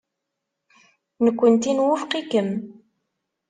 Nekkenti 1.23 1.69
nwufeq-ikem. 1.73 2.49